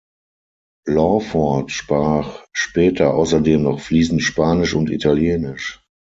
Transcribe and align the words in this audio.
Lawford 0.87 1.69
sprach 1.69 2.47
später 2.53 3.13
außerdem 3.13 3.61
noch 3.61 3.79
fließend 3.81 4.23
Spanisch 4.23 4.73
und 4.73 4.89
Italienisch. 4.89 5.79